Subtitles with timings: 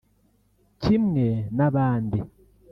[0.83, 1.25] kimwe
[1.57, 2.17] n’abandi